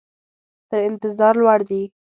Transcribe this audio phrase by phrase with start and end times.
[0.69, 1.81] تر انتظار لوړ دي.